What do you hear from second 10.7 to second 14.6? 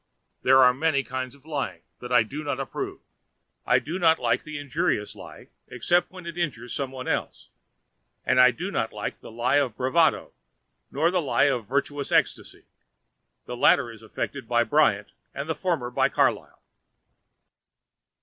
nor the lie of virtuous ecstasy; the latter was affected